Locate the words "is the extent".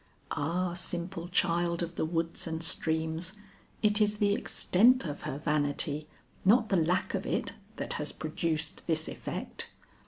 4.01-5.05